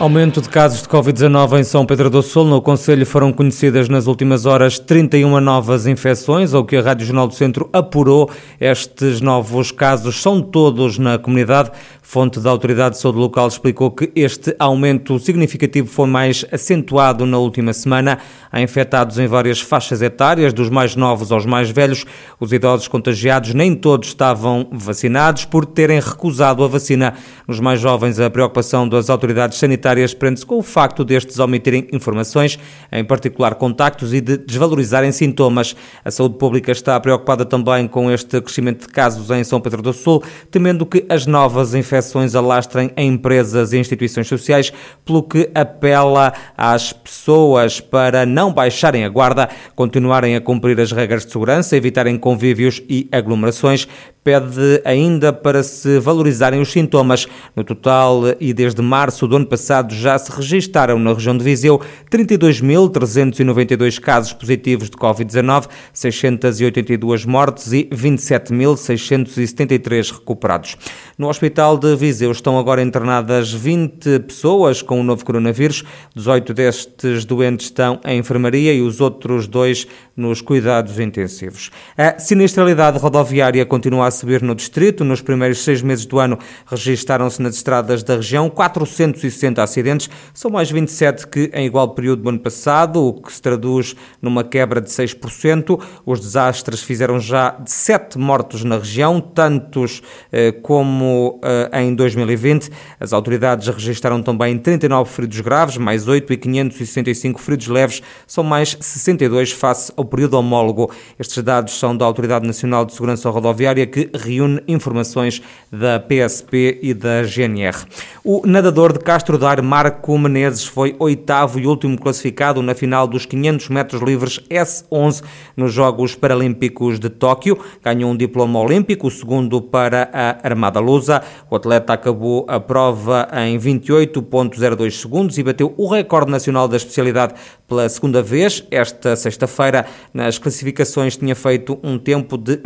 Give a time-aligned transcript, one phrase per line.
[0.00, 2.46] Aumento de casos de Covid-19 em São Pedro do Sul.
[2.46, 7.28] No Conselho foram conhecidas nas últimas horas 31 novas infecções, ao que a Rádio Jornal
[7.28, 8.30] do Centro apurou.
[8.58, 11.70] Estes novos casos são todos na comunidade.
[12.00, 17.36] Fonte da Autoridade de Saúde Local explicou que este aumento significativo foi mais acentuado na
[17.36, 18.18] última semana.
[18.50, 22.06] Há infectados em várias faixas etárias, dos mais novos aos mais velhos.
[22.40, 27.14] Os idosos contagiados nem todos estavam vacinados por terem recusado a vacina.
[27.46, 32.58] Nos mais jovens, a preocupação das autoridades sanitárias prende-se com o facto destes omitirem informações,
[32.90, 35.74] em particular contactos, e de desvalorizarem sintomas.
[36.04, 39.92] A saúde pública está preocupada também com este crescimento de casos em São Pedro do
[39.92, 44.72] Sul, temendo que as novas infecções alastrem em empresas e instituições sociais,
[45.04, 51.26] pelo que apela às pessoas para não baixarem a guarda, continuarem a cumprir as regras
[51.26, 53.86] de segurança, evitarem convívios e aglomerações,
[54.22, 57.26] pede ainda para se valorizarem os sintomas.
[57.56, 61.80] No total, e desde março do ano passado, já se registaram na região de Viseu
[62.10, 70.76] 32.392 casos positivos de Covid-19, 682 mortes e 27.673 recuperados.
[71.16, 75.82] No Hospital de Viseu estão agora internadas 20 pessoas com o novo coronavírus.
[76.14, 81.70] 18 destes doentes estão em enfermaria e os outros dois nos cuidados intensivos.
[81.96, 85.04] A sinistralidade rodoviária continua a subir no distrito.
[85.04, 90.70] Nos primeiros seis meses do ano registaram-se nas estradas da região 460 acidentes, são mais
[90.70, 94.90] 27 que em igual período do ano passado, o que se traduz numa quebra de
[94.90, 95.80] 6%.
[96.04, 100.02] Os desastres fizeram já 7 mortos na região, tantos
[100.32, 102.70] eh, como uh, em 2020.
[102.98, 108.76] As autoridades registaram também 39 feridos graves, mais 8 e 565 feridos leves, são mais
[108.80, 110.90] 62 face ao período homólogo.
[111.18, 116.94] Estes dados são da Autoridade Nacional de Segurança Rodoviária, que reúne informações da PSP e
[116.94, 117.76] da GNR.
[118.22, 123.26] O nadador de Castro Daire, Marco Menezes, foi oitavo e último classificado na final dos
[123.26, 125.22] 500 metros livres S11
[125.56, 127.58] nos Jogos Paralímpicos de Tóquio.
[127.82, 131.08] Ganhou um diploma olímpico, o segundo para a Armada Luz.
[131.50, 137.34] O atleta acabou a prova em 28,02 segundos e bateu o recorde nacional da especialidade
[137.66, 138.62] pela segunda vez.
[138.70, 142.60] Esta sexta-feira, nas classificações, tinha feito um tempo de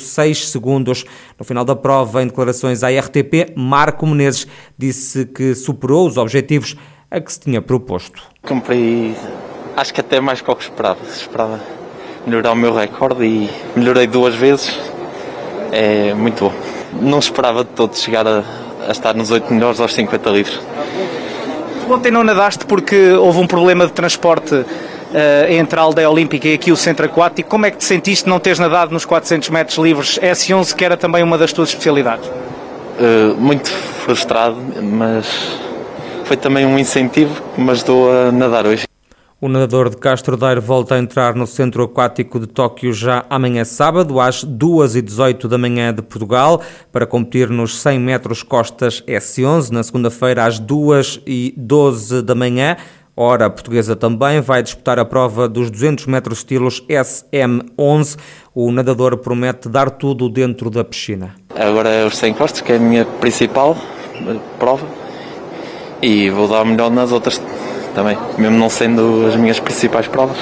[0.00, 1.04] 27,6 segundos.
[1.38, 4.46] No final da prova, em declarações à RTP, Marco Menezes
[4.76, 6.76] disse que superou os objetivos
[7.10, 8.22] a que se tinha proposto.
[8.42, 9.14] Cumpri,
[9.76, 11.00] acho que até mais que o que esperava.
[11.04, 11.60] Esperava
[12.26, 14.78] melhorar o meu recorde e melhorei duas vezes.
[15.72, 18.42] É muito bom não esperava de todo chegar a,
[18.86, 20.60] a estar nos 8 melhores aos 50 litros.
[21.88, 24.64] Ontem não nadaste porque houve um problema de transporte
[25.48, 27.48] entre a aldeia olímpica e aqui o centro aquático.
[27.48, 30.96] Como é que te sentiste não teres nadado nos 400 metros livres S11, que era
[30.96, 32.28] também uma das tuas especialidades?
[32.28, 35.26] Uh, muito frustrado, mas
[36.24, 38.84] foi também um incentivo que me ajudou a nadar hoje.
[39.40, 43.64] O nadador de Castro Daire volta a entrar no Centro Aquático de Tóquio já amanhã
[43.64, 46.60] sábado, às 2h18 da manhã de Portugal,
[46.92, 49.70] para competir nos 100 metros costas S11.
[49.70, 52.76] Na segunda-feira, às 2h12 da manhã,
[53.16, 58.18] hora portuguesa também, vai disputar a prova dos 200 metros estilos SM11.
[58.54, 61.34] O nadador promete dar tudo dentro da piscina.
[61.54, 63.76] Agora é os 100 costas, que é a minha principal
[64.58, 64.86] prova,
[66.02, 67.40] e vou dar o melhor nas outras
[67.94, 70.38] também, mesmo não sendo as minhas principais provas,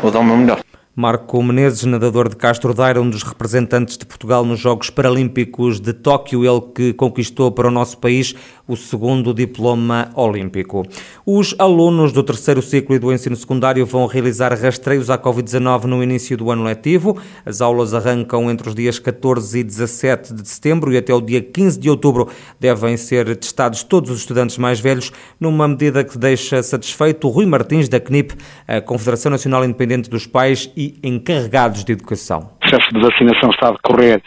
[0.00, 0.60] vou dar o meu melhor.
[1.00, 5.94] Marco Menezes, nadador de Castro Daire, um dos representantes de Portugal nos Jogos Paralímpicos de
[5.94, 8.34] Tóquio, ele que conquistou para o nosso país
[8.68, 10.86] o segundo diploma olímpico.
[11.24, 16.02] Os alunos do terceiro ciclo e do ensino secundário vão realizar rastreios à Covid-19 no
[16.02, 17.16] início do ano letivo.
[17.46, 21.40] As aulas arrancam entre os dias 14 e 17 de setembro e até o dia
[21.40, 22.28] 15 de outubro
[22.60, 27.46] devem ser testados todos os estudantes mais velhos, numa medida que deixa satisfeito o Rui
[27.46, 28.34] Martins, da CNIP,
[28.68, 32.52] a Confederação Nacional Independente dos Pais e Encarregados de Educação.
[32.56, 34.22] O processo de vacinação está a decorrer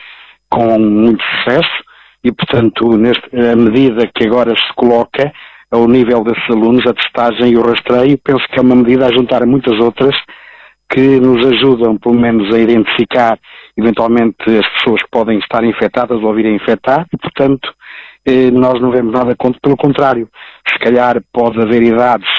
[0.49, 1.83] com muito sucesso
[2.23, 5.31] e, portanto, neste, a medida que agora se coloca
[5.71, 9.11] ao nível desses alunos, a testagem e o rastreio, penso que é uma medida a
[9.11, 10.15] juntar a muitas outras
[10.89, 13.39] que nos ajudam, pelo menos, a identificar
[13.75, 17.73] eventualmente as pessoas que podem estar infectadas ou virem infectar e, portanto,
[18.25, 20.29] eh, nós não vemos nada contra, pelo contrário.
[20.69, 22.29] Se calhar pode haver idades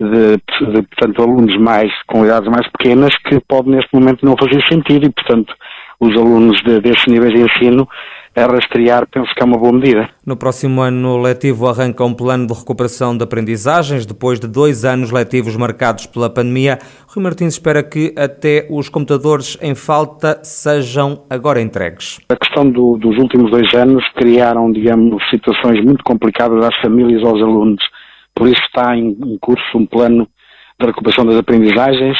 [0.00, 0.36] de,
[0.72, 5.06] de, portanto, alunos mais, com idades mais pequenas que pode neste momento não fazer sentido
[5.06, 5.54] e, portanto,
[6.00, 7.86] os alunos de, desses níveis de ensino
[8.34, 10.08] a rastrear, penso que é uma boa medida.
[10.24, 15.10] No próximo ano letivo arranca um plano de recuperação de aprendizagens, depois de dois anos
[15.10, 16.78] letivos marcados pela pandemia.
[17.08, 22.20] Rui Martins espera que até os computadores em falta sejam agora entregues.
[22.30, 27.42] A questão do, dos últimos dois anos criaram, digamos, situações muito complicadas às famílias aos
[27.42, 27.82] alunos.
[28.40, 30.26] Por isso está em, curso um plano
[30.80, 32.16] de recuperação das aprendizagens,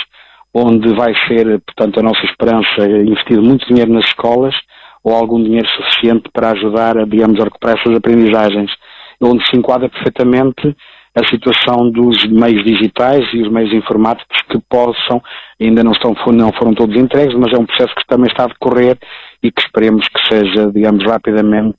[0.52, 4.55] onde vai ser, portanto, a nossa esperança investir muito dinheiro nas escolas,
[5.02, 8.70] ou algum dinheiro suficiente para ajudar, a, digamos, a recuperar essas aprendizagens,
[9.19, 10.76] onde se enquadra perfeitamente
[11.14, 15.23] a situação dos meios digitais e os meios informáticos que possam,
[15.58, 18.49] ainda não, estão, não foram todos entregues, mas é um processo que também está a
[18.49, 18.99] decorrer
[19.43, 21.78] e que esperemos que seja, digamos, rapidamente,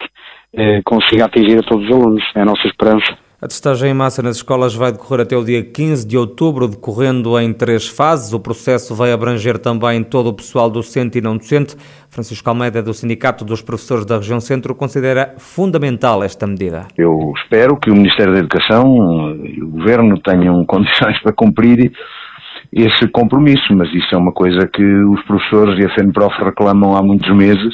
[0.51, 2.23] eh, consiga atingir a todos os alunos.
[2.33, 3.15] É a nossa esperança.
[3.43, 7.39] A testagem em massa nas escolas vai decorrer até o dia 15 de outubro, decorrendo
[7.39, 8.33] em três fases.
[8.33, 11.75] O processo vai abranger também todo o pessoal docente e não docente.
[12.07, 16.85] Francisco Almeida, do Sindicato dos Professores da Região Centro, considera fundamental esta medida.
[16.95, 21.91] Eu espero que o Ministério da Educação e o Governo tenham condições para cumprir
[22.71, 27.01] esse compromisso, mas isso é uma coisa que os professores e a FENPROF reclamam há
[27.01, 27.73] muitos meses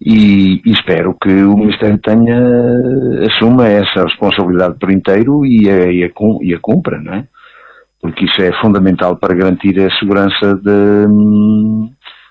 [0.00, 2.38] e, e, espero que o Ministério tenha,
[3.26, 6.10] assuma essa responsabilidade por inteiro e a, e a,
[6.42, 7.24] e a cumpra, não é?
[8.00, 11.06] Porque isso é fundamental para garantir a segurança de,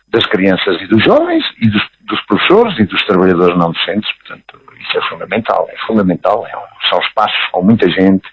[0.09, 4.61] das crianças e dos jovens e dos, dos, professores e dos trabalhadores não docentes, portanto,
[4.79, 6.51] isso é fundamental, é fundamental, é,
[6.89, 8.27] são espaços com muita gente,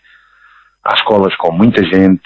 [0.85, 2.23] há escolas com muita gente,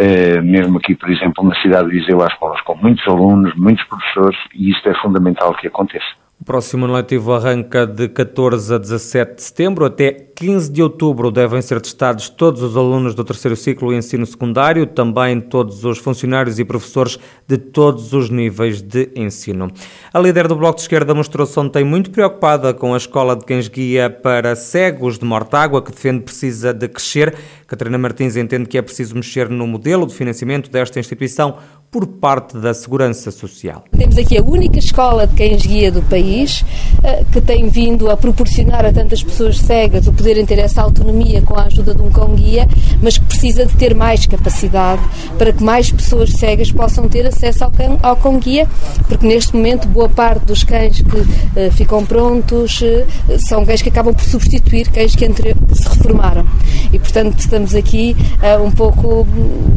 [0.00, 3.84] eh, mesmo aqui, por exemplo, na cidade de Viseu, há escolas com muitos alunos, muitos
[3.86, 6.17] professores, e isto é fundamental que aconteça.
[6.40, 9.84] O próximo ano letivo arranca de 14 a 17 de setembro.
[9.84, 14.24] Até 15 de outubro devem ser testados todos os alunos do terceiro ciclo de ensino
[14.24, 17.18] secundário, também todos os funcionários e professores
[17.48, 19.68] de todos os níveis de ensino.
[20.14, 23.60] A líder do Bloco de Esquerda mostrou-se ontem muito preocupada com a escola de quem
[23.62, 27.34] guia para cegos de Mortágua, que defende precisa de crescer.
[27.66, 31.58] Catarina Martins entende que é preciso mexer no modelo de financiamento desta instituição
[31.90, 33.84] por parte da Segurança Social.
[33.96, 36.62] Temos aqui a única escola de cães guia do país
[37.02, 41.40] eh, que tem vindo a proporcionar a tantas pessoas cegas o poderem ter essa autonomia
[41.40, 42.68] com a ajuda de um cão guia,
[43.02, 45.00] mas que precisa de ter mais capacidade
[45.38, 48.68] para que mais pessoas cegas possam ter acesso ao cão, ao cão guia,
[49.08, 53.88] porque neste momento boa parte dos cães que uh, ficam prontos uh, são cães que
[53.88, 56.44] acabam por substituir cães que, entre, se reformaram.
[56.92, 59.26] E portanto estamos aqui uh, um pouco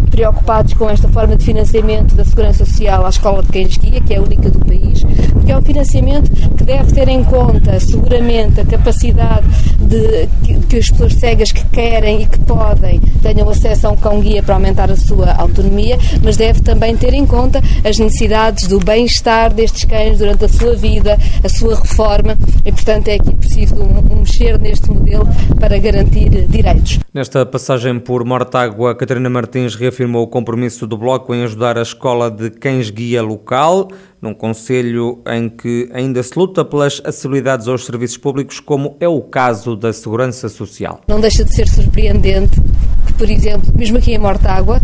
[0.10, 4.14] preocupados com esta forma de financiamento da Segurança Social à Escola de Cães Guia, que
[4.14, 5.04] é a única do país,
[5.34, 9.46] porque é um financiamento que deve ter em conta seguramente a capacidade
[9.80, 13.96] de que, que as pessoas cegas que querem e que podem tenham acesso a um
[13.96, 18.68] cão guia para aumentar a sua autonomia, mas deve também ter em conta as necessidades
[18.68, 23.36] do bem-estar destes cães durante a sua vida, a sua reforma e, portanto, é aqui
[23.62, 25.28] preciso um, mexer neste modelo
[25.60, 27.00] para garantir direitos.
[27.14, 32.32] Nesta passagem por Mortágua, Catarina Martins reafirmou o compromisso do Bloco em ajudar a escola
[32.32, 33.90] de cães-guia local,
[34.22, 39.22] num conselho em que ainda se luta pelas acessibilidades aos serviços públicos, como é o
[39.22, 41.02] caso da Segurança Social.
[41.08, 42.60] Não deixa de ser surpreendente
[43.06, 44.80] que, por exemplo, mesmo aqui em Mortágua,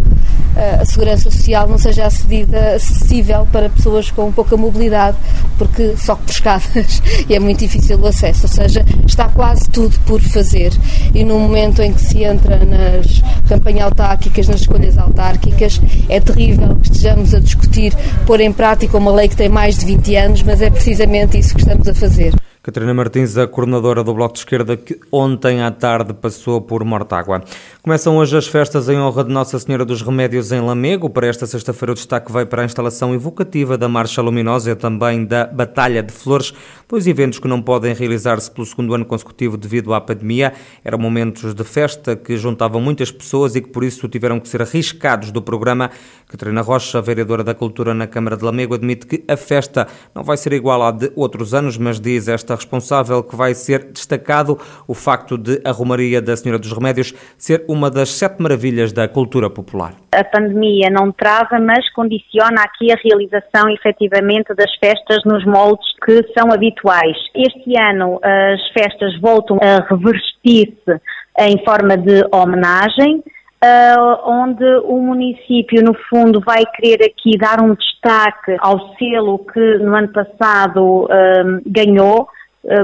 [0.79, 5.17] a segurança social não seja acedida, acessível para pessoas com pouca mobilidade,
[5.57, 8.41] porque só por escadas e é muito difícil o acesso.
[8.43, 10.71] Ou seja, está quase tudo por fazer.
[11.13, 15.79] E no momento em que se entra nas campanhas autárquicas, nas escolhas autárquicas,
[16.09, 17.93] é terrível que estejamos a discutir
[18.25, 21.53] pôr em prática uma lei que tem mais de 20 anos, mas é precisamente isso
[21.53, 22.33] que estamos a fazer.
[22.67, 27.41] Catarina Martins, a coordenadora do Bloco de Esquerda, que ontem à tarde passou por Mortágua.
[27.81, 31.09] Começam hoje as festas em honra de Nossa Senhora dos Remédios em Lamego.
[31.09, 35.23] Para esta sexta-feira, o destaque vai para a instalação evocativa da Marcha Luminosa e também
[35.23, 36.53] da Batalha de Flores,
[36.89, 40.51] dois eventos que não podem realizar-se pelo segundo ano consecutivo devido à pandemia.
[40.83, 44.61] Eram momentos de festa que juntavam muitas pessoas e que por isso tiveram que ser
[44.61, 45.89] arriscados do programa.
[46.27, 50.35] Catarina Rocha, vereadora da Cultura na Câmara de Lamego, admite que a festa não vai
[50.35, 54.93] ser igual à de outros anos, mas diz esta responsável que vai ser destacado o
[54.93, 59.49] facto de a Romaria da Senhora dos Remédios ser uma das sete maravilhas da cultura
[59.49, 59.93] popular.
[60.11, 66.23] A pandemia não trava, mas condiciona aqui a realização efetivamente das festas nos moldes que
[66.37, 67.15] são habituais.
[67.33, 70.99] Este ano as festas voltam a revestir-se
[71.39, 73.23] em forma de homenagem,
[73.59, 79.79] Uh, onde o município, no fundo, vai querer aqui dar um destaque ao selo que
[79.79, 82.27] no ano passado uh, ganhou,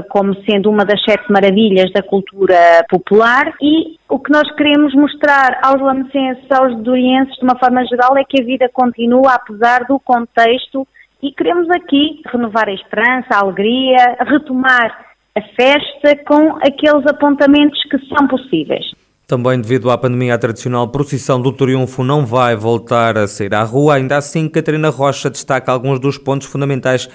[0.08, 5.58] como sendo uma das sete maravilhas da cultura popular e o que nós queremos mostrar
[5.62, 9.98] aos lamecenses, aos dorienses, de uma forma geral, é que a vida continua apesar do
[9.98, 10.86] contexto
[11.24, 17.98] E queremos aqui renovar a esperança, a alegria, retomar a festa com aqueles apontamentos que
[18.08, 18.84] são possíveis.
[19.26, 23.64] Também devido à pandemia, a tradicional procissão do Triunfo não vai voltar a sair à
[23.64, 23.94] rua.
[23.94, 27.08] Ainda assim, Catarina Rocha destaca alguns dos pontos fundamentais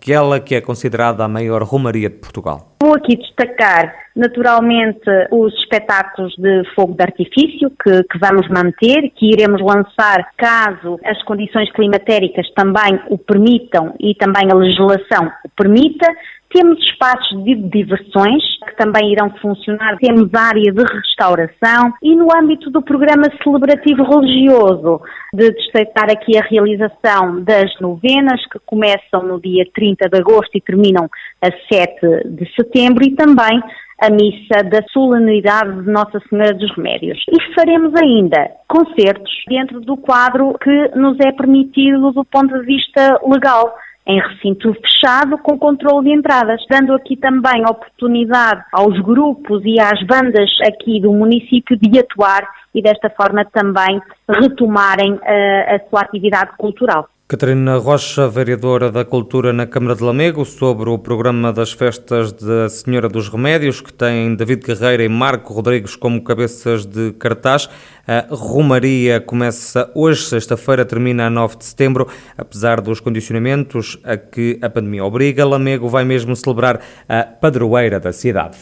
[0.00, 2.76] daquela que é considerada a maior romaria de Portugal.
[2.82, 9.30] Vou aqui destacar, naturalmente, os espetáculos de fogo de artifício que, que vamos manter, que
[9.30, 16.06] iremos lançar caso as condições climatéricas também o permitam e também a legislação o permita.
[16.52, 18.42] Temos espaços de diversões
[18.80, 25.02] também irão funcionar, temos área de restauração e no âmbito do programa celebrativo religioso,
[25.34, 30.62] de destacar aqui a realização das novenas que começam no dia 30 de agosto e
[30.62, 31.10] terminam
[31.42, 33.60] a 7 de setembro e também
[34.00, 37.22] a missa da solenidade de Nossa Senhora dos Remédios.
[37.28, 43.20] E faremos ainda concertos dentro do quadro que nos é permitido do ponto de vista
[43.28, 43.74] legal
[44.10, 50.04] em recinto fechado com controle de entradas, dando aqui também oportunidade aos grupos e às
[50.04, 52.42] bandas aqui do município de atuar
[52.74, 57.08] e desta forma também retomarem uh, a sua atividade cultural.
[57.30, 62.68] Catarina Rocha, vereadora da Cultura na Câmara de Lamego, sobre o programa das festas da
[62.68, 67.70] Senhora dos Remédios, que tem David Carreira e Marco Rodrigues como cabeças de cartaz.
[68.04, 72.08] A Romaria começa hoje, sexta-feira, termina a 9 de setembro.
[72.36, 78.12] Apesar dos condicionamentos a que a pandemia obriga, Lamego vai mesmo celebrar a padroeira da
[78.12, 78.58] cidade.